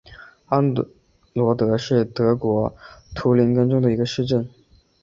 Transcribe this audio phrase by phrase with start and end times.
[0.47, 0.73] 安
[1.33, 2.75] 罗德是德国
[3.13, 4.49] 图林根州的一个市镇。